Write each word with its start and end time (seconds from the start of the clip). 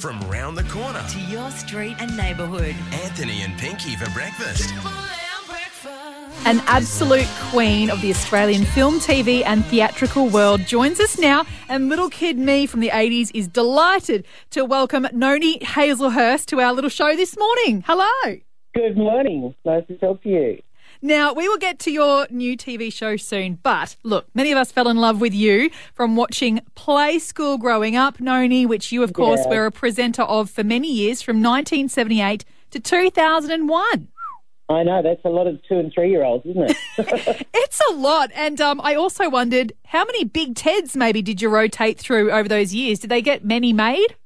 from 0.00 0.18
round 0.30 0.56
the 0.56 0.64
corner. 0.64 1.04
to 1.10 1.20
your 1.20 1.50
street 1.50 1.94
and 2.00 2.16
neighbourhood. 2.16 2.74
Anthony 3.04 3.42
and 3.42 3.58
Pinky 3.58 3.96
for 3.96 4.10
breakfast. 4.12 4.72
An 6.46 6.60
absolute 6.60 7.28
queen 7.50 7.90
of 7.90 8.00
the 8.00 8.08
Australian 8.08 8.64
film, 8.64 8.98
TV, 8.98 9.42
and 9.44 9.62
theatrical 9.66 10.26
world 10.28 10.62
joins 10.62 11.00
us 11.00 11.18
now. 11.18 11.44
And 11.68 11.90
little 11.90 12.08
kid 12.08 12.38
me 12.38 12.64
from 12.64 12.80
the 12.80 12.88
80s 12.88 13.30
is 13.34 13.46
delighted 13.46 14.24
to 14.52 14.64
welcome 14.64 15.06
Noni 15.12 15.58
Hazlehurst 15.58 16.46
to 16.46 16.60
our 16.60 16.72
little 16.72 16.88
show 16.88 17.14
this 17.14 17.36
morning. 17.36 17.84
Hello. 17.86 18.36
Good 18.74 18.96
morning. 18.96 19.54
Nice 19.66 19.86
to 19.88 19.98
talk 19.98 20.22
to 20.22 20.28
you. 20.30 20.62
Now, 21.02 21.32
we 21.32 21.48
will 21.48 21.56
get 21.56 21.78
to 21.80 21.90
your 21.90 22.26
new 22.30 22.56
TV 22.56 22.92
show 22.92 23.16
soon, 23.16 23.58
but 23.62 23.96
look, 24.02 24.26
many 24.34 24.52
of 24.52 24.58
us 24.58 24.70
fell 24.70 24.86
in 24.88 24.98
love 24.98 25.20
with 25.20 25.32
you 25.32 25.70
from 25.94 26.14
watching 26.14 26.60
Play 26.74 27.18
School 27.18 27.56
growing 27.56 27.96
up, 27.96 28.20
Noni, 28.20 28.66
which 28.66 28.92
you, 28.92 29.02
of 29.02 29.14
course, 29.14 29.40
Yeah. 29.44 29.50
were 29.56 29.66
a 29.66 29.72
presenter 29.72 30.22
of 30.22 30.50
for 30.50 30.62
many 30.62 30.92
years 30.92 31.22
from 31.22 31.36
1978 31.42 32.44
to 32.72 32.80
2001. 32.80 34.08
I 34.68 34.82
know 34.84 35.02
that's 35.02 35.24
a 35.24 35.28
lot 35.30 35.46
of 35.46 35.58
two 35.66 35.78
and 35.78 35.90
three 35.92 36.10
year 36.10 36.22
olds, 36.22 36.44
isn't 36.46 36.70
it? 36.70 36.76
It's 37.54 37.80
a 37.90 37.94
lot. 37.94 38.30
And 38.34 38.60
um, 38.60 38.80
I 38.84 38.94
also 38.94 39.28
wondered 39.30 39.72
how 39.86 40.04
many 40.04 40.24
Big 40.24 40.54
Teds 40.54 40.94
maybe 40.94 41.22
did 41.22 41.40
you 41.40 41.48
rotate 41.48 41.98
through 41.98 42.30
over 42.30 42.48
those 42.48 42.74
years? 42.74 42.98
Did 42.98 43.10
they 43.10 43.22
get 43.22 43.44
many 43.44 43.72
made? 43.72 44.16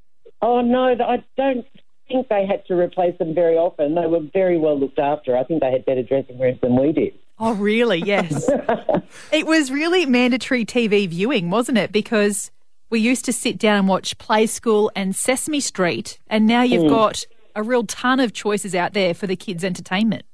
oh 0.43 0.61
no, 0.61 0.89
I 0.89 1.23
don't 1.39 1.65
think 2.09 2.29
they 2.29 2.47
had 2.47 2.65
to 2.67 2.75
replace 2.75 3.17
them 3.19 3.35
very 3.35 3.57
often. 3.57 3.95
They 3.95 4.07
were 4.07 4.21
very 4.33 4.59
well 4.59 4.79
looked 4.79 4.99
after. 4.99 5.37
I 5.37 5.45
think 5.45 5.61
they 5.63 5.71
had 5.71 5.85
better 5.85 6.03
dressing 6.03 6.39
rooms 6.39 6.59
than 6.61 6.77
we 6.77 6.93
did. 6.93 7.15
Oh, 7.39 7.55
really? 7.55 7.99
Yes. 7.99 8.49
it 9.33 9.47
was 9.47 9.71
really 9.71 10.07
mandatory 10.07 10.65
TV 10.65 11.09
viewing, 11.09 11.51
wasn't 11.51 11.79
it? 11.79 11.91
Because 11.91 12.51
we 12.91 13.01
used 13.01 13.25
to 13.25 13.33
sit 13.33 13.59
down 13.59 13.79
and 13.79 13.89
watch 13.89 14.17
Play 14.19 14.47
School 14.47 14.91
and 14.95 15.17
Sesame 15.17 15.61
Street, 15.61 16.19
and 16.29 16.47
now 16.47 16.63
you've 16.63 16.89
got 16.89 17.27
a 17.57 17.63
real 17.63 17.85
ton 17.85 18.21
of 18.21 18.33
choices 18.33 18.75
out 18.75 18.93
there 18.93 19.15
for 19.15 19.27
the 19.27 19.37
kids' 19.37 19.65
entertainment. 19.65 20.25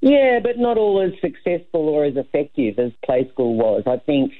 Yeah, 0.00 0.38
but 0.42 0.58
not 0.58 0.78
all 0.78 1.00
as 1.00 1.12
successful 1.20 1.88
or 1.88 2.04
as 2.04 2.16
effective 2.16 2.78
as 2.78 2.92
Play 3.04 3.28
School 3.32 3.54
was. 3.56 3.82
I 3.86 3.96
think, 3.96 4.32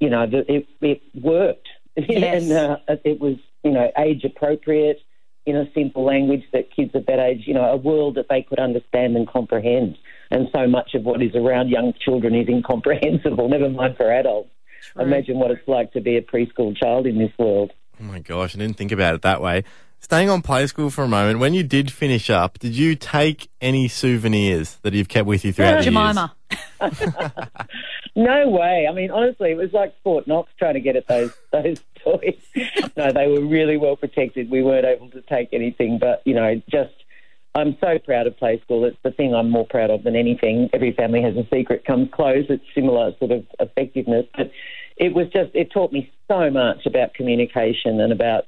you 0.00 0.10
know, 0.10 0.26
it, 0.30 0.66
it 0.80 1.02
worked. 1.14 1.68
Yes. 2.08 2.44
and 2.44 2.52
uh, 2.52 2.76
it 3.04 3.20
was, 3.20 3.36
you 3.62 3.70
know, 3.70 3.92
age 3.98 4.24
appropriate 4.24 4.98
in 5.44 5.56
a 5.56 5.64
simple 5.74 6.04
language 6.04 6.44
that 6.52 6.74
kids 6.74 6.94
of 6.94 7.06
that 7.06 7.18
age, 7.18 7.42
you 7.46 7.54
know, 7.54 7.64
a 7.64 7.76
world 7.76 8.16
that 8.16 8.26
they 8.28 8.42
could 8.42 8.58
understand 8.58 9.16
and 9.16 9.28
comprehend. 9.28 9.96
And 10.30 10.48
so 10.54 10.66
much 10.66 10.94
of 10.94 11.02
what 11.02 11.22
is 11.22 11.34
around 11.34 11.68
young 11.68 11.92
children 12.04 12.34
is 12.34 12.48
incomprehensible, 12.48 13.48
never 13.50 13.68
mind 13.68 13.96
for 13.96 14.10
adults. 14.12 14.50
Imagine 14.98 15.38
what 15.38 15.50
it's 15.50 15.66
like 15.68 15.92
to 15.92 16.00
be 16.00 16.16
a 16.16 16.22
preschool 16.22 16.76
child 16.76 17.06
in 17.06 17.18
this 17.18 17.30
world. 17.38 17.72
Oh 18.00 18.04
my 18.04 18.18
gosh, 18.18 18.54
I 18.54 18.58
didn't 18.58 18.76
think 18.76 18.92
about 18.92 19.14
it 19.14 19.22
that 19.22 19.40
way. 19.40 19.64
Staying 20.00 20.28
on 20.28 20.42
play 20.42 20.66
school 20.66 20.90
for 20.90 21.04
a 21.04 21.08
moment, 21.08 21.38
when 21.38 21.54
you 21.54 21.62
did 21.62 21.92
finish 21.92 22.28
up, 22.28 22.58
did 22.58 22.76
you 22.76 22.96
take 22.96 23.48
any 23.60 23.86
souvenirs 23.86 24.78
that 24.82 24.92
you've 24.92 25.08
kept 25.08 25.26
with 25.26 25.44
you 25.44 25.52
throughout 25.52 25.78
the 25.78 25.84
Jemima. 25.84 26.34
No 28.14 28.48
way. 28.48 28.86
I 28.88 28.92
mean, 28.92 29.10
honestly, 29.10 29.50
it 29.50 29.56
was 29.56 29.72
like 29.72 29.94
Fort 30.04 30.26
Knox 30.26 30.52
trying 30.58 30.74
to 30.74 30.80
get 30.80 30.96
at 30.96 31.06
those 31.08 31.34
those 31.50 31.82
toys. 32.04 32.40
no, 32.96 33.12
they 33.12 33.26
were 33.28 33.44
really 33.44 33.76
well 33.76 33.96
protected. 33.96 34.50
We 34.50 34.62
weren't 34.62 34.86
able 34.86 35.10
to 35.10 35.22
take 35.22 35.48
anything, 35.52 35.98
but 35.98 36.22
you 36.24 36.34
know, 36.34 36.60
just 36.70 36.92
I'm 37.54 37.76
so 37.80 37.98
proud 37.98 38.26
of 38.26 38.36
Play 38.38 38.60
School. 38.64 38.84
It's 38.84 38.96
the 39.02 39.10
thing 39.10 39.34
I'm 39.34 39.50
more 39.50 39.66
proud 39.66 39.90
of 39.90 40.04
than 40.04 40.16
anything. 40.16 40.70
Every 40.72 40.92
family 40.92 41.22
has 41.22 41.36
a 41.36 41.46
secret 41.54 41.84
comes 41.84 42.08
close. 42.12 42.46
It's 42.48 42.64
similar 42.74 43.12
sort 43.18 43.30
of 43.30 43.44
effectiveness, 43.60 44.26
but 44.36 44.50
it 44.96 45.14
was 45.14 45.26
just 45.28 45.50
it 45.54 45.70
taught 45.70 45.92
me 45.92 46.10
so 46.28 46.50
much 46.50 46.86
about 46.86 47.14
communication 47.14 48.00
and 48.00 48.12
about 48.12 48.44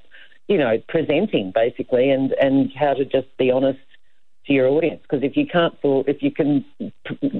you 0.48 0.58
know 0.58 0.78
presenting 0.88 1.52
basically 1.54 2.10
and 2.10 2.32
and 2.32 2.70
how 2.78 2.94
to 2.94 3.04
just 3.04 3.36
be 3.38 3.50
honest 3.50 3.80
to 4.46 4.52
your 4.52 4.68
audience 4.68 5.00
because 5.02 5.22
if 5.22 5.36
you 5.36 5.46
can't 5.46 5.74
if 5.82 6.22
you 6.22 6.30
can 6.30 6.64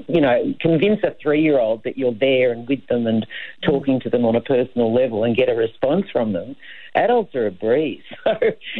you 0.07 0.21
know 0.21 0.53
convince 0.59 0.99
a 1.03 1.15
three 1.21 1.41
year 1.41 1.59
old 1.59 1.83
that 1.83 1.97
you're 1.97 2.13
there 2.13 2.51
and 2.51 2.67
with 2.67 2.85
them 2.87 3.05
and 3.07 3.25
talking 3.63 3.99
to 3.99 4.09
them 4.09 4.25
on 4.25 4.35
a 4.35 4.41
personal 4.41 4.93
level 4.93 5.23
and 5.23 5.35
get 5.35 5.49
a 5.49 5.55
response 5.55 6.05
from 6.11 6.33
them 6.33 6.55
adults 6.95 7.35
are 7.35 7.47
a 7.47 7.51
breeze 7.51 8.01
so 8.23 8.33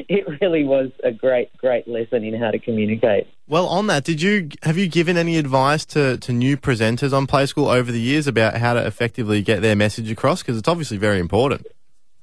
it 0.10 0.26
really 0.42 0.64
was 0.64 0.90
a 1.04 1.12
great 1.12 1.56
great 1.58 1.88
lesson 1.88 2.24
in 2.24 2.40
how 2.40 2.52
to 2.52 2.60
communicate 2.60 3.28
Well, 3.48 3.68
on 3.68 3.88
that, 3.88 4.04
did 4.04 4.22
you 4.22 4.50
have 4.64 4.78
you 4.78 4.88
given 4.88 5.18
any 5.18 5.38
advice 5.38 5.86
to, 5.88 6.18
to 6.18 6.34
new 6.34 6.58
presenters 6.58 7.14
on 7.14 7.28
Play 7.28 7.46
School 7.46 7.68
over 7.68 7.92
the 7.92 8.02
years 8.02 8.26
about 8.26 8.58
how 8.58 8.74
to 8.74 8.86
effectively 8.86 9.42
get 9.42 9.62
their 9.62 9.76
message 9.76 10.10
across? 10.10 10.42
Because 10.42 10.58
it's 10.58 10.68
obviously 10.68 10.98
very 10.98 11.20
important. 11.20 11.68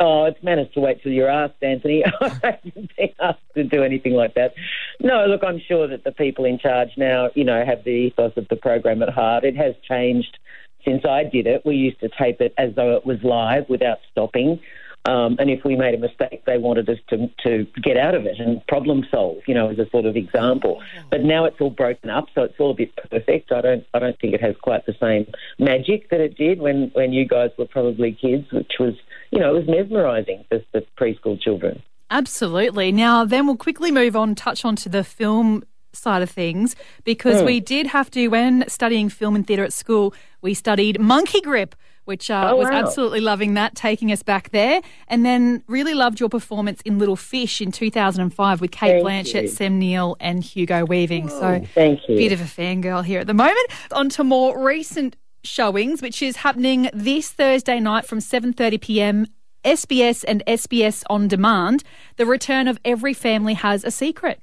Oh, 0.05 0.25
it's 0.25 0.43
manners 0.43 0.67
to 0.75 0.81
wait 0.81 1.01
till 1.01 1.13
you're 1.13 1.31
asked, 1.31 1.63
Anthony. 1.63 2.03
I 2.21 2.29
haven't 2.43 2.91
been 2.97 3.15
asked 3.21 3.39
to 3.55 3.63
do 3.63 3.85
anything 3.85 4.15
like 4.15 4.35
that. 4.35 4.53
No, 4.99 5.27
look, 5.27 5.45
I'm 5.45 5.61
sure 5.61 5.87
that 5.87 6.03
the 6.03 6.11
people 6.11 6.45
in 6.45 6.59
charge 6.59 6.89
now, 6.97 7.31
you 7.37 7.45
know, 7.45 7.65
have 7.65 7.85
the 7.85 7.91
ethos 7.91 8.33
of 8.37 8.49
the 8.49 8.57
program 8.57 9.01
at 9.05 9.11
heart. 9.11 9.45
It 9.45 9.57
has 9.57 9.77
changed 9.89 10.39
since 10.85 11.05
I 11.05 11.23
did 11.23 11.47
it. 11.47 11.65
We 11.65 11.77
used 11.77 12.01
to 12.01 12.09
tape 12.09 12.41
it 12.41 12.53
as 12.59 12.75
though 12.75 12.97
it 12.97 13.07
was 13.07 13.23
live 13.23 13.69
without 13.69 13.99
stopping. 14.11 14.59
Um, 15.05 15.37
and 15.39 15.51
if 15.51 15.65
we 15.65 15.77
made 15.77 15.95
a 15.95 15.99
mistake, 15.99 16.45
they 16.47 16.59
wanted 16.59 16.89
us 16.89 16.99
to, 17.11 17.29
to 17.45 17.67
get 17.81 17.97
out 17.97 18.15
of 18.15 18.25
it 18.25 18.39
and 18.39 18.65
problem 18.69 19.05
solve, 19.09 19.39
you 19.47 19.55
know, 19.55 19.69
as 19.69 19.79
a 19.79 19.89
sort 19.91 20.07
of 20.07 20.17
example. 20.17 20.81
But 21.11 21.23
now 21.23 21.45
it's 21.45 21.61
all 21.61 21.71
broken 21.71 22.09
up, 22.09 22.27
so 22.35 22.43
it's 22.43 22.55
all 22.59 22.71
a 22.71 22.75
bit 22.75 22.93
perfect. 23.11 23.51
I 23.51 23.61
don't, 23.61 23.85
I 23.95 23.99
don't 23.99 24.19
think 24.21 24.35
it 24.35 24.41
has 24.41 24.55
quite 24.63 24.87
the 24.87 24.95
same 25.01 25.27
magic 25.59 26.11
that 26.11 26.21
it 26.21 26.37
did 26.37 26.61
when, 26.61 26.91
when 26.95 27.13
you 27.13 27.27
guys 27.27 27.51
were 27.59 27.67
probably 27.67 28.13
kids, 28.13 28.51
which 28.53 28.73
was, 28.79 28.95
you 29.33 29.41
know, 29.41 29.57
it 29.57 29.67
was 29.67 29.69
mesmerising 29.69 30.45
for 30.49 30.61
the 30.73 30.85
preschool 31.01 31.41
children. 31.41 31.83
Absolutely. 32.11 32.93
Now, 32.93 33.25
then 33.25 33.47
we'll 33.47 33.57
quickly 33.57 33.91
move 33.91 34.15
on, 34.15 34.35
touch 34.35 34.65
on 34.65 34.77
to 34.77 34.89
the 34.89 35.03
film 35.03 35.65
side 35.95 36.23
of 36.23 36.31
things, 36.31 36.77
because 37.05 37.43
we 37.43 37.59
did 37.61 37.87
have 37.89 38.11
to, 38.13 38.29
when 38.29 38.65
studying 38.69 39.09
film 39.09 39.35
and 39.35 39.47
theatre 39.47 39.65
at 39.65 39.73
school, 39.73 40.15
we 40.43 40.55
studied 40.55 41.01
Monkey 41.01 41.41
Grip, 41.41 41.75
which 42.05 42.31
uh, 42.31 42.51
Oh, 42.53 42.57
was 42.57 42.69
wow. 42.69 42.77
absolutely 42.81 43.21
loving 43.21 43.55
that, 43.55 43.75
taking 43.75 44.11
us 44.13 44.23
back 44.23 44.51
there. 44.51 44.81
And 45.09 45.25
then 45.25 45.63
really 45.69 45.95
loved 45.95 46.19
your 46.21 46.29
performance 46.29 46.81
in 46.83 46.99
Little 46.99 47.17
Fish 47.17 47.61
in 47.61 47.73
2005 47.73 48.61
with 48.61 48.71
Kate 48.71 49.03
Thank 49.03 49.27
Blanchett, 49.27 49.43
you. 49.43 49.49
Sam 49.49 49.79
Neill, 49.79 50.17
and 50.21 50.43
Hugo 50.45 50.85
Weaving. 50.85 51.29
so, 51.29 51.63
Thank 51.75 52.01
you. 52.09 52.17
bit 52.17 52.33
of 52.33 52.41
a 52.41 52.45
fangirl 52.45 53.05
here 53.05 53.21
at 53.21 53.27
the 53.27 53.35
moment. 53.35 53.59
On 53.93 54.09
to 54.11 54.25
more 54.25 54.63
recent 54.63 55.17
showings, 55.45 56.03
which 56.03 56.23
is 56.23 56.37
happening 56.37 56.89
this 56.93 57.31
Thursday 57.31 57.81
night 57.81 58.07
from 58.07 58.19
7:30 58.19 58.81
p.m. 58.81 59.27
SBS 59.65 60.25
and 60.27 60.43
SBS 60.47 61.05
on 61.09 61.29
demand. 61.29 61.85
The 62.17 62.27
return 62.27 62.69
of 62.69 62.79
Every 62.85 63.15
Family 63.15 63.55
Has 63.55 63.85
a 63.85 63.91
Secret. 63.91 64.41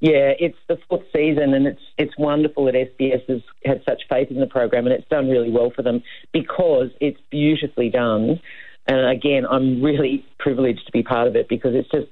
Yeah, 0.00 0.32
it's 0.38 0.58
the 0.68 0.78
fourth 0.88 1.04
season, 1.14 1.54
and 1.54 1.66
it's 1.66 1.80
it's 1.96 2.18
wonderful 2.18 2.66
that 2.66 2.74
SBS 2.74 3.26
has 3.28 3.40
had 3.64 3.82
such 3.88 4.02
faith 4.08 4.30
in 4.30 4.40
the 4.40 4.46
program, 4.46 4.86
and 4.86 4.94
it's 4.94 5.08
done 5.08 5.28
really 5.28 5.50
well 5.50 5.72
for 5.74 5.82
them 5.82 6.02
because 6.32 6.90
it's 7.00 7.20
beautifully 7.30 7.88
done. 7.88 8.40
And 8.86 9.08
again, 9.08 9.46
I'm 9.46 9.82
really 9.82 10.24
privileged 10.38 10.86
to 10.86 10.92
be 10.92 11.02
part 11.02 11.28
of 11.28 11.34
it 11.34 11.48
because 11.48 11.74
it's 11.74 11.90
just 11.90 12.08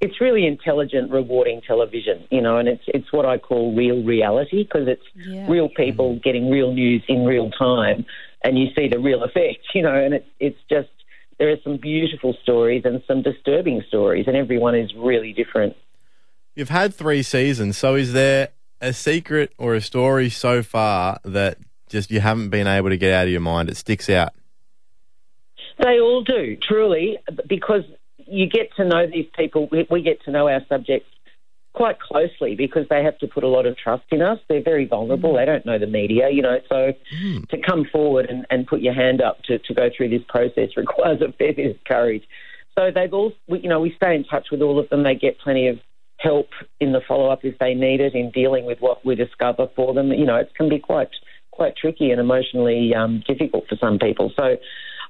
it's 0.00 0.20
really 0.20 0.46
intelligent, 0.46 1.10
rewarding 1.10 1.60
television, 1.60 2.26
you 2.30 2.40
know, 2.40 2.56
and 2.56 2.68
it's 2.68 2.84
it's 2.88 3.12
what 3.12 3.26
I 3.26 3.38
call 3.38 3.74
real 3.74 4.02
reality 4.02 4.62
because 4.64 4.88
it's 4.88 5.02
Yeah. 5.14 5.46
real 5.48 5.68
people 5.68 6.12
mm-hmm. 6.12 6.20
getting 6.22 6.50
real 6.50 6.72
news 6.72 7.02
in 7.08 7.24
real 7.24 7.50
time, 7.50 8.06
and 8.42 8.58
you 8.58 8.68
see 8.74 8.88
the 8.88 8.98
real 8.98 9.22
effect, 9.22 9.60
you 9.74 9.82
know, 9.82 9.94
and 9.94 10.14
it's 10.14 10.28
it's 10.38 10.58
just 10.68 10.88
there 11.38 11.50
are 11.50 11.60
some 11.62 11.76
beautiful 11.76 12.34
stories 12.42 12.82
and 12.84 13.02
some 13.06 13.22
disturbing 13.22 13.82
stories, 13.88 14.26
and 14.26 14.36
everyone 14.36 14.74
is 14.74 14.94
really 14.94 15.32
different. 15.32 15.76
You've 16.54 16.68
had 16.70 16.94
three 16.94 17.22
seasons, 17.22 17.76
so 17.76 17.94
is 17.94 18.12
there 18.12 18.48
a 18.80 18.92
secret 18.92 19.52
or 19.58 19.74
a 19.74 19.80
story 19.80 20.30
so 20.30 20.62
far 20.62 21.20
that 21.24 21.58
just 21.88 22.10
you 22.10 22.20
haven't 22.20 22.50
been 22.50 22.66
able 22.66 22.88
to 22.88 22.96
get 22.96 23.12
out 23.12 23.24
of 23.24 23.30
your 23.30 23.40
mind? 23.40 23.68
It 23.68 23.76
sticks 23.76 24.08
out. 24.10 24.32
They 25.78 25.98
all 25.98 26.22
do, 26.22 26.56
truly, 26.56 27.18
because 27.48 27.84
you 28.30 28.48
get 28.48 28.74
to 28.76 28.84
know 28.84 29.06
these 29.06 29.26
people. 29.36 29.68
We, 29.70 29.86
we 29.90 30.02
get 30.02 30.22
to 30.24 30.30
know 30.30 30.48
our 30.48 30.60
subjects 30.68 31.08
quite 31.72 32.00
closely 32.00 32.54
because 32.56 32.86
they 32.90 33.02
have 33.02 33.16
to 33.18 33.28
put 33.28 33.44
a 33.44 33.48
lot 33.48 33.66
of 33.66 33.76
trust 33.76 34.04
in 34.10 34.22
us. 34.22 34.38
They're 34.48 34.62
very 34.62 34.86
vulnerable. 34.86 35.36
They 35.36 35.44
don't 35.44 35.64
know 35.64 35.78
the 35.78 35.86
media, 35.86 36.28
you 36.30 36.42
know. 36.42 36.58
So 36.68 36.92
to 37.50 37.58
come 37.58 37.84
forward 37.90 38.26
and, 38.26 38.46
and 38.50 38.66
put 38.66 38.80
your 38.80 38.94
hand 38.94 39.20
up 39.20 39.42
to, 39.44 39.58
to 39.58 39.74
go 39.74 39.88
through 39.94 40.10
this 40.10 40.22
process 40.28 40.70
requires 40.76 41.20
a 41.20 41.32
fair 41.32 41.52
bit 41.52 41.70
of 41.70 41.84
courage. 41.84 42.24
So 42.78 42.90
they've 42.94 43.12
all, 43.12 43.32
we, 43.48 43.60
you 43.60 43.68
know, 43.68 43.80
we 43.80 43.92
stay 43.96 44.14
in 44.14 44.24
touch 44.24 44.48
with 44.50 44.62
all 44.62 44.78
of 44.78 44.88
them. 44.88 45.02
They 45.02 45.14
get 45.14 45.38
plenty 45.38 45.68
of 45.68 45.78
help 46.18 46.48
in 46.80 46.92
the 46.92 47.00
follow 47.06 47.30
up 47.30 47.44
if 47.44 47.58
they 47.58 47.74
need 47.74 48.00
it 48.00 48.14
in 48.14 48.30
dealing 48.30 48.64
with 48.64 48.78
what 48.80 49.04
we 49.04 49.14
discover 49.14 49.68
for 49.74 49.94
them. 49.94 50.12
You 50.12 50.26
know, 50.26 50.36
it 50.36 50.54
can 50.54 50.68
be 50.68 50.78
quite 50.78 51.10
quite 51.50 51.76
tricky 51.76 52.10
and 52.10 52.20
emotionally 52.20 52.94
um, 52.94 53.22
difficult 53.26 53.66
for 53.68 53.76
some 53.76 53.98
people. 53.98 54.32
So, 54.34 54.56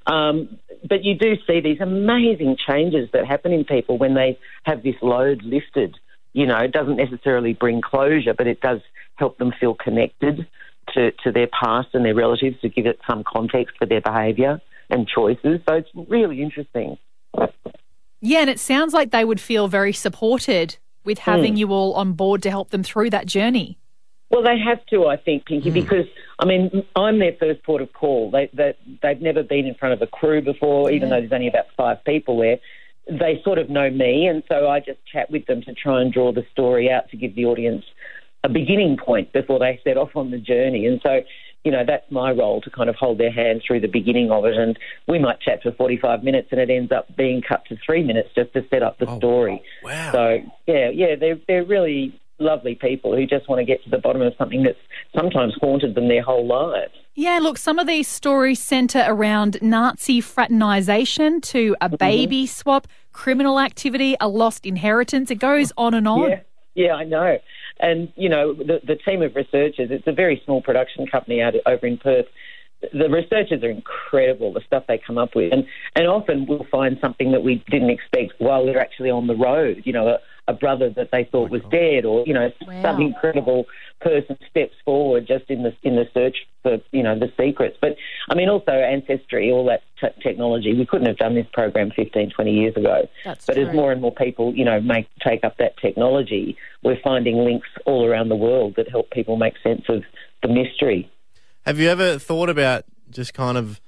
um, 0.07 0.59
but 0.87 1.03
you 1.03 1.15
do 1.15 1.35
see 1.47 1.61
these 1.61 1.79
amazing 1.79 2.57
changes 2.67 3.09
that 3.13 3.25
happen 3.25 3.51
in 3.51 3.65
people 3.65 3.97
when 3.97 4.15
they 4.15 4.39
have 4.63 4.83
this 4.83 4.95
load 5.01 5.43
lifted. 5.43 5.95
You 6.33 6.45
know, 6.45 6.57
it 6.57 6.71
doesn't 6.71 6.95
necessarily 6.95 7.53
bring 7.53 7.81
closure, 7.81 8.33
but 8.33 8.47
it 8.47 8.61
does 8.61 8.79
help 9.15 9.37
them 9.37 9.53
feel 9.59 9.75
connected 9.75 10.47
to, 10.93 11.11
to 11.23 11.31
their 11.31 11.47
past 11.47 11.89
and 11.93 12.05
their 12.05 12.15
relatives 12.15 12.59
to 12.61 12.69
give 12.69 12.85
it 12.85 12.99
some 13.07 13.23
context 13.23 13.75
for 13.77 13.85
their 13.85 14.01
behaviour 14.01 14.61
and 14.89 15.07
choices. 15.07 15.59
So 15.67 15.75
it's 15.75 15.89
really 15.93 16.41
interesting. 16.41 16.97
Yeah, 18.21 18.39
and 18.41 18.49
it 18.49 18.59
sounds 18.59 18.93
like 18.93 19.11
they 19.11 19.25
would 19.25 19.41
feel 19.41 19.67
very 19.67 19.93
supported 19.93 20.77
with 21.03 21.19
having 21.19 21.57
you 21.57 21.71
all 21.71 21.93
on 21.93 22.13
board 22.13 22.43
to 22.43 22.49
help 22.49 22.69
them 22.69 22.83
through 22.83 23.09
that 23.09 23.25
journey. 23.25 23.77
Well, 24.31 24.43
they 24.43 24.57
have 24.57 24.83
to, 24.87 25.07
I 25.07 25.17
think, 25.17 25.45
Pinky, 25.45 25.69
hmm. 25.69 25.73
because 25.73 26.05
I 26.39 26.45
mean, 26.45 26.85
I'm 26.95 27.19
their 27.19 27.35
first 27.39 27.63
port 27.63 27.81
of 27.81 27.93
call. 27.93 28.31
They, 28.31 28.49
they 28.53 28.75
they've 29.03 29.21
never 29.21 29.43
been 29.43 29.65
in 29.65 29.75
front 29.75 29.93
of 29.93 30.01
a 30.01 30.07
crew 30.07 30.41
before, 30.41 30.89
even 30.89 31.09
though 31.09 31.19
there's 31.19 31.31
only 31.33 31.47
about 31.47 31.65
five 31.77 32.03
people 32.05 32.39
there. 32.39 32.57
They 33.07 33.41
sort 33.43 33.57
of 33.57 33.69
know 33.69 33.89
me, 33.89 34.27
and 34.27 34.41
so 34.47 34.69
I 34.69 34.79
just 34.79 34.99
chat 35.11 35.29
with 35.29 35.45
them 35.47 35.61
to 35.63 35.73
try 35.73 36.01
and 36.01 36.13
draw 36.13 36.31
the 36.31 36.45
story 36.51 36.89
out 36.89 37.09
to 37.09 37.17
give 37.17 37.35
the 37.35 37.45
audience 37.45 37.83
a 38.43 38.49
beginning 38.49 38.97
point 38.97 39.33
before 39.33 39.59
they 39.59 39.79
set 39.83 39.97
off 39.97 40.15
on 40.15 40.31
the 40.31 40.37
journey. 40.37 40.87
And 40.87 40.99
so, 41.03 41.21
you 41.63 41.71
know, 41.71 41.83
that's 41.85 42.09
my 42.09 42.31
role 42.31 42.61
to 42.61 42.69
kind 42.69 42.89
of 42.89 42.95
hold 42.95 43.17
their 43.17 43.31
hand 43.31 43.61
through 43.65 43.81
the 43.81 43.87
beginning 43.87 44.31
of 44.31 44.45
it. 44.45 44.55
And 44.55 44.79
we 45.07 45.19
might 45.19 45.41
chat 45.41 45.61
for 45.61 45.71
45 45.71 46.23
minutes, 46.23 46.47
and 46.51 46.59
it 46.59 46.69
ends 46.69 46.91
up 46.91 47.15
being 47.15 47.41
cut 47.41 47.65
to 47.65 47.77
three 47.85 48.03
minutes 48.03 48.29
just 48.33 48.53
to 48.53 48.65
set 48.69 48.81
up 48.81 48.97
the 48.97 49.07
oh, 49.07 49.17
story. 49.17 49.61
wow. 49.83 50.11
So 50.11 50.39
yeah, 50.67 50.89
yeah, 50.89 51.15
they're 51.19 51.39
they're 51.47 51.65
really 51.65 52.19
lovely 52.41 52.75
people 52.75 53.15
who 53.15 53.25
just 53.25 53.47
want 53.47 53.59
to 53.59 53.65
get 53.65 53.83
to 53.83 53.89
the 53.89 53.97
bottom 53.97 54.21
of 54.21 54.33
something 54.37 54.63
that's 54.63 54.77
sometimes 55.15 55.53
haunted 55.61 55.95
them 55.95 56.07
their 56.07 56.23
whole 56.23 56.45
lives. 56.45 56.93
Yeah, 57.13 57.39
look, 57.41 57.57
some 57.57 57.77
of 57.79 57.87
these 57.87 58.07
stories 58.07 58.59
centre 58.59 59.03
around 59.05 59.57
Nazi 59.61 60.21
fraternisation 60.21 61.41
to 61.43 61.71
Mm-hmm. 61.81 61.93
a 61.93 61.97
baby 61.97 62.47
swap, 62.47 62.87
criminal 63.11 63.59
activity, 63.59 64.15
a 64.19 64.27
lost 64.27 64.65
inheritance. 64.65 65.29
It 65.31 65.35
goes 65.35 65.71
on 65.77 65.93
and 65.93 66.07
on. 66.07 66.29
Yeah, 66.29 66.39
yeah, 66.75 66.93
I 66.93 67.03
know. 67.03 67.37
And 67.79 68.11
you 68.15 68.29
know, 68.29 68.53
the 68.53 68.79
the 68.85 68.95
team 68.95 69.21
of 69.21 69.35
researchers. 69.35 69.89
It's 69.91 70.07
a 70.07 70.11
very 70.11 70.41
small 70.45 70.61
production 70.61 71.07
company 71.07 71.41
out 71.41 71.53
over 71.65 71.85
in 71.85 71.97
Perth. 71.97 72.25
The 72.93 73.09
researchers 73.09 73.63
are 73.63 73.69
incredible. 73.69 74.53
The 74.53 74.61
stuff 74.65 74.85
they 74.87 74.97
come 75.05 75.17
up 75.17 75.35
with, 75.35 75.51
and 75.51 75.65
and 75.95 76.07
often 76.07 76.45
we'll 76.47 76.65
find 76.71 76.97
something 77.01 77.31
that 77.31 77.43
we 77.43 77.63
didn't 77.69 77.89
expect 77.89 78.33
while 78.39 78.65
we're 78.65 78.79
actually 78.79 79.09
on 79.09 79.27
the 79.27 79.35
road. 79.35 79.81
You 79.85 79.93
know, 79.93 80.17
a, 80.47 80.51
a 80.51 80.55
brother 80.55 80.89
that 80.89 81.09
they 81.11 81.23
thought 81.31 81.49
was 81.49 81.61
oh 81.65 81.69
dead, 81.69 82.05
or 82.05 82.23
you 82.25 82.33
know, 82.33 82.51
Wow. 82.67 82.81
some 82.81 83.01
incredible 83.01 83.65
person 83.99 84.37
steps 84.49 84.73
forward 84.83 85.27
just 85.27 85.49
in 85.49 85.63
the 85.63 85.73
in 85.83 85.95
the 85.95 86.05
search 86.13 86.37
for 86.63 86.77
you 86.91 87.03
know 87.03 87.17
the 87.17 87.31
secrets. 87.39 87.77
But 87.81 87.95
I 88.29 88.35
mean, 88.35 88.49
also 88.49 88.71
ancestry, 88.71 89.51
all 89.51 89.65
that 89.65 89.81
t- 89.99 90.21
technology. 90.21 90.73
We 90.73 90.85
couldn't 90.85 91.07
have 91.07 91.17
done 91.17 91.35
this 91.35 91.47
program 91.53 91.91
15, 91.95 92.31
20 92.31 92.51
years 92.51 92.75
ago. 92.75 93.07
That's 93.23 93.45
but 93.45 93.57
as 93.57 93.73
more 93.73 93.91
and 93.91 94.01
more 94.01 94.13
people, 94.13 94.53
you 94.55 94.65
know, 94.65 94.79
make 94.81 95.07
take 95.25 95.43
up 95.43 95.57
that 95.57 95.77
technology, 95.77 96.57
we're 96.83 96.99
finding 97.03 97.37
links 97.37 97.67
all 97.85 98.05
around 98.05 98.29
the 98.29 98.35
world 98.35 98.75
that 98.77 98.89
help 98.89 99.11
people 99.11 99.37
make 99.37 99.53
sense 99.63 99.83
of 99.89 100.03
the 100.41 100.47
mystery. 100.47 101.09
Have 101.65 101.79
you 101.79 101.89
ever 101.89 102.17
thought 102.17 102.49
about 102.49 102.85
just 103.11 103.33
kind 103.33 103.57
of 103.57 103.79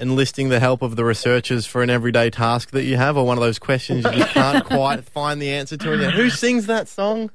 enlisting 0.00 0.48
the 0.48 0.60
help 0.60 0.82
of 0.82 0.96
the 0.96 1.04
researchers 1.04 1.66
for 1.66 1.82
an 1.82 1.90
everyday 1.90 2.30
task 2.30 2.70
that 2.70 2.84
you 2.84 2.96
have, 2.96 3.16
or 3.16 3.26
one 3.26 3.36
of 3.36 3.42
those 3.42 3.58
questions 3.58 4.04
you 4.04 4.12
just 4.12 4.32
can't 4.32 4.64
quite 4.66 5.04
find 5.04 5.40
the 5.40 5.50
answer 5.50 5.76
to? 5.76 5.92
And 5.92 6.02
yet, 6.02 6.12
who 6.14 6.30
sings 6.30 6.66
that 6.66 6.88
song? 6.88 7.30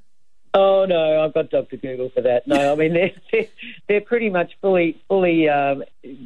Oh 0.56 0.86
no, 0.86 1.22
I've 1.22 1.34
got 1.34 1.50
Dr. 1.50 1.76
Google 1.76 2.10
for 2.12 2.22
that. 2.22 2.48
No, 2.48 2.72
I 2.72 2.76
mean 2.76 2.94
they're 2.94 3.12
they're, 3.32 3.48
they're 3.90 4.02
pretty 4.02 4.30
much 4.30 4.54
fully 4.62 5.02
fully 5.10 5.50
um, 5.50 5.84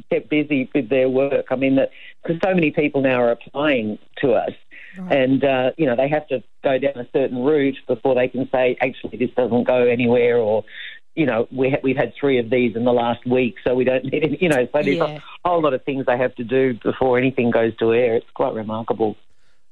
kept 0.08 0.30
busy 0.30 0.70
with 0.72 0.88
their 0.88 1.08
work. 1.08 1.46
I 1.50 1.56
mean 1.56 1.74
that 1.76 1.90
because 2.22 2.40
so 2.44 2.54
many 2.54 2.70
people 2.70 3.02
now 3.02 3.20
are 3.20 3.32
applying 3.32 3.98
to 4.18 4.34
us, 4.34 4.52
and 5.10 5.42
uh, 5.44 5.72
you 5.76 5.84
know 5.84 5.96
they 5.96 6.08
have 6.08 6.28
to 6.28 6.44
go 6.62 6.78
down 6.78 6.96
a 6.96 7.08
certain 7.12 7.42
route 7.42 7.78
before 7.88 8.14
they 8.14 8.28
can 8.28 8.48
say 8.52 8.76
actually 8.80 9.18
this 9.18 9.34
doesn't 9.36 9.64
go 9.64 9.82
anywhere 9.86 10.36
or. 10.38 10.64
You 11.16 11.26
know, 11.26 11.48
we 11.50 11.70
ha- 11.70 11.80
we've 11.82 11.96
had 11.96 12.12
three 12.18 12.38
of 12.38 12.50
these 12.50 12.76
in 12.76 12.84
the 12.84 12.92
last 12.92 13.26
week, 13.26 13.56
so 13.64 13.74
we 13.74 13.84
don't 13.84 14.04
need 14.12 14.22
any. 14.24 14.38
You 14.40 14.48
know, 14.48 14.64
so 14.72 14.82
there's 14.82 14.86
Yeah. 14.96 15.18
a 15.44 15.48
whole 15.48 15.60
lot 15.62 15.74
of 15.74 15.82
things 15.84 16.06
they 16.06 16.16
have 16.16 16.34
to 16.36 16.44
do 16.44 16.74
before 16.82 17.18
anything 17.18 17.50
goes 17.50 17.76
to 17.78 17.92
air. 17.92 18.16
It's 18.16 18.30
quite 18.34 18.54
remarkable. 18.54 19.16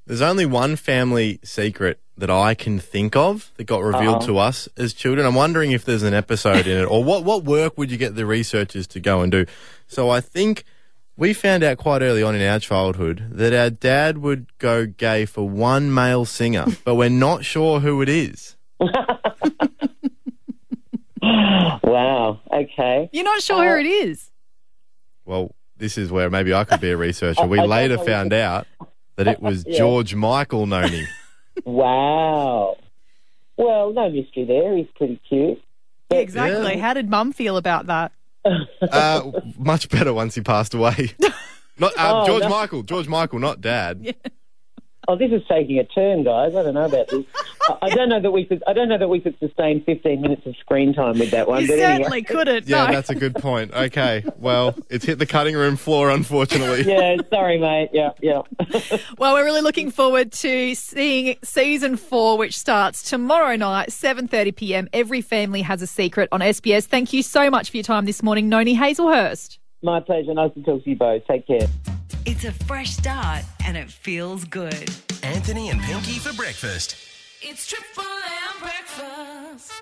There's 0.07 0.23
only 0.23 0.47
one 0.47 0.77
family 0.77 1.39
secret 1.45 2.01
that 2.17 2.31
I 2.31 2.55
can 2.55 2.79
think 2.79 3.15
of 3.15 3.53
that 3.57 3.65
got 3.65 3.83
revealed 3.83 4.17
Uh-huh. 4.17 4.27
to 4.27 4.39
us 4.39 4.69
as 4.77 4.93
children. 4.95 5.27
I'm 5.27 5.35
wondering 5.35 5.71
if 5.73 5.85
there's 5.85 6.03
an 6.03 6.15
episode 6.15 6.67
in 6.67 6.79
it, 6.79 6.85
or 6.85 7.05
what, 7.05 7.25
what 7.25 7.45
work 7.45 7.77
would 7.79 7.91
you 7.91 7.99
get 7.99 8.15
the 8.17 8.25
researchers 8.27 8.87
to 8.89 9.01
go 9.01 9.21
and 9.21 9.31
do? 9.31 9.45
So 9.87 10.09
I 10.11 10.21
think 10.21 10.65
we 11.17 11.33
found 11.35 11.63
out 11.63 11.77
quite 11.79 12.01
early 12.03 12.23
on 12.23 12.35
in 12.35 12.43
our 12.49 12.59
childhood 12.59 13.25
that 13.31 13.53
our 13.53 13.71
dad 13.71 14.19
would 14.19 14.47
go 14.59 14.87
gay 14.87 15.27
for 15.27 15.49
one 15.49 15.93
male 15.93 16.25
singer, 16.25 16.65
but 16.85 16.95
we're 16.95 17.09
not 17.11 17.45
sure 17.45 17.81
who 17.81 18.01
it 18.03 18.09
is. 18.09 18.57
Wow. 21.83 22.41
Okay. 22.63 23.09
You're 23.13 23.25
not 23.25 23.43
sure 23.43 23.65
who 23.75 23.81
it 23.81 23.87
is. 23.87 24.31
Well, 25.25 25.55
this 25.77 25.99
is 25.99 26.11
where 26.11 26.31
maybe 26.31 26.53
I 26.55 26.65
could 26.65 26.81
be 26.81 26.91
a 26.91 26.97
researcher. 26.97 27.47
We 27.47 27.61
later 27.67 27.99
found 27.99 28.33
out 28.33 28.67
that 29.17 29.27
it 29.29 29.41
was 29.41 29.65
Yeah. 29.67 29.79
George 29.79 30.15
Michael 30.15 30.67
Noni. 30.67 31.07
Wow. 31.65 32.77
Well, 33.57 33.93
no 33.93 34.09
mystery 34.11 34.45
there. 34.45 34.77
He's 34.77 34.87
pretty 34.97 35.21
cute. 35.29 35.61
Yeah, 36.11 36.19
exactly. 36.19 36.75
Yeah. 36.77 36.81
How 36.81 36.95
did 36.95 37.11
mum 37.11 37.33
feel 37.33 37.57
about 37.57 37.87
that? 37.87 38.13
Uh, 38.81 39.31
much 39.59 39.89
better 39.91 40.15
once 40.15 40.35
he 40.35 40.41
passed 40.41 40.73
away. 40.73 41.11
Not 41.79 41.93
uh, 41.99 42.23
Oh, 42.23 42.27
George 42.27 42.43
no. 42.45 42.49
Michael. 42.49 42.83
George 42.83 43.07
Michael, 43.09 43.39
not 43.41 43.61
Dad. 43.61 44.15
Oh, 45.11 45.17
this 45.17 45.33
is 45.33 45.41
taking 45.49 45.79
a 45.79 45.85
turn, 45.85 46.23
guys. 46.23 46.55
I 46.55 46.63
don't 46.63 46.75
know 46.75 46.85
about 46.85 47.09
this. 47.09 47.25
I- 47.67 47.79
I 47.83 47.89
don't 47.91 48.09
know 48.09 48.21
that 48.21 48.31
we 48.31 48.45
could. 48.45 48.63
I 48.67 48.73
don't 48.73 48.89
know 48.89 48.97
that 48.99 49.09
we 49.09 49.21
could 49.21 49.39
sustain 49.39 49.83
15 49.85 50.21
minutes 50.23 50.47
of 50.47 50.55
screen 50.57 50.93
time 50.95 51.19
with 51.19 51.31
that 51.33 51.49
one. 51.49 51.63
You 51.63 51.69
but 51.69 51.79
certainly 51.79 52.05
anyway. 52.05 52.23
couldn't. 52.23 52.67
Yeah, 52.67 52.87
no. 52.87 52.93
that's 52.93 53.11
a 53.11 53.15
good 53.15 53.35
point. 53.35 53.73
Okay, 53.75 54.25
well, 54.39 54.75
it's 54.89 55.05
hit 55.05 55.19
the 55.19 55.27
cutting 55.27 55.55
room 55.55 55.77
floor, 55.77 56.09
unfortunately. 56.11 56.83
Yeah. 56.91 57.17
Sorry, 57.31 57.59
mate. 57.59 57.91
Yeah. 57.93 58.11
Yeah. 58.23 58.43
Well, 59.19 59.35
we're 59.35 59.45
really 59.45 59.61
looking 59.63 59.91
forward 59.91 60.31
to 60.33 60.75
seeing 60.75 61.37
season 61.43 61.97
four, 61.97 62.39
which 62.39 62.57
starts 62.57 63.03
tomorrow 63.09 63.57
night, 63.57 63.89
7.30 63.91 64.55
p.m. 64.57 64.89
Every 64.93 65.21
family 65.21 65.63
has 65.63 65.83
a 65.83 65.87
secret 65.87 66.29
on 66.31 66.41
SBS. 66.41 66.85
Thank 66.87 67.13
you 67.13 67.23
so 67.23 67.51
much 67.51 67.71
for 67.71 67.77
your 67.79 67.85
time 67.85 68.05
this 68.05 68.23
morning, 68.23 68.49
Noni 68.49 68.77
Hazlehurst. 68.77 69.59
My 69.83 70.01
pleasure. 70.01 70.35
Nice 70.35 70.55
to 70.55 70.63
talk 70.63 70.85
to 70.85 70.91
you 70.91 70.97
both. 70.97 71.27
Take 71.27 71.47
care. 71.47 71.67
It's 72.27 72.45
a 72.45 72.53
fresh 72.53 72.91
start 72.91 73.45
and 73.65 73.77
it 73.77 73.91
feels 73.91 74.45
good. 74.45 74.91
Anthony 75.23 75.71
and 75.71 75.81
Pinky 75.81 76.19
for 76.19 76.33
breakfast. 76.35 76.97
It's 77.41 77.67
triple 77.67 78.05
M 78.05 78.61
breakfast. 78.61 79.73